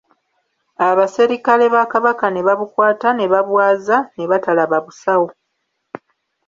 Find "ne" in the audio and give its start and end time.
2.31-2.41, 3.13-3.25, 4.15-4.25